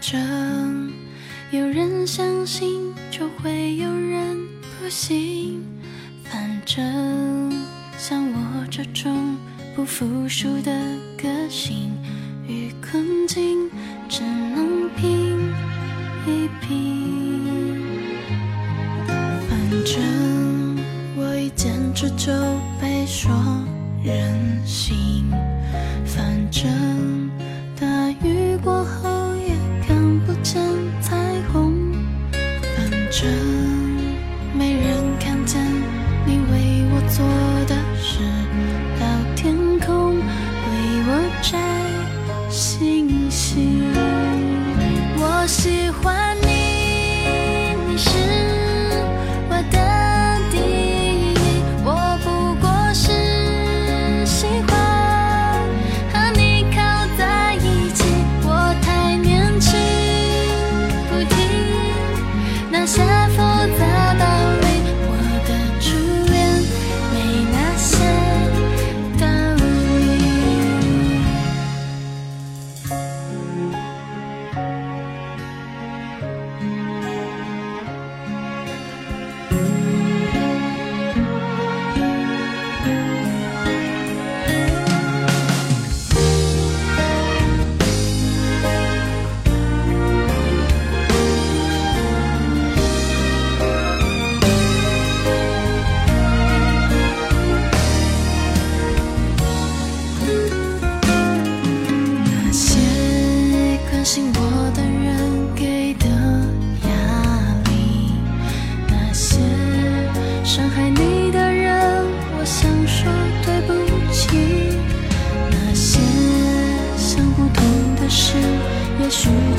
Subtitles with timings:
[0.00, 0.90] 真
[1.50, 4.38] 有人相信就会有人
[4.78, 5.60] 不信，
[6.24, 7.52] 反正
[7.98, 9.36] 像我这种
[9.76, 10.72] 不服输的
[11.18, 11.92] 个性
[12.48, 13.70] 与困境
[14.08, 15.38] 只能拼
[16.26, 17.82] 一拼，
[19.06, 20.78] 反正
[21.16, 22.32] 我一坚持就
[22.80, 23.30] 被说
[24.02, 25.09] 任性。
[33.10, 33.26] 这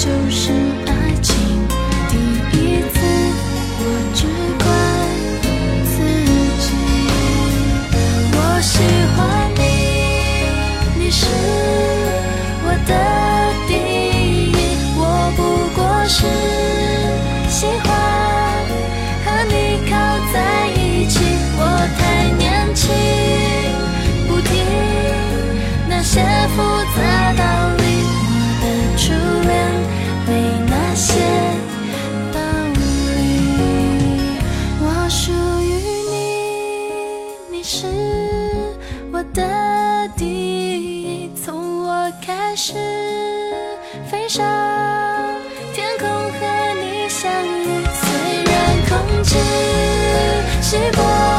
[0.00, 0.50] 就是
[0.86, 1.36] 爱情。
[2.08, 2.16] 第
[2.56, 2.96] 一次
[3.76, 3.82] 我
[4.14, 4.24] 只
[4.56, 4.64] 怪
[5.84, 5.94] 自
[6.62, 6.66] 己。
[8.32, 8.72] 我喜
[9.14, 9.18] 欢
[9.58, 9.60] 你
[11.04, 11.20] 你是
[44.10, 44.44] 飞上
[45.72, 48.54] 天空和你相遇虽然
[48.88, 49.38] 空气
[50.60, 51.29] 稀薄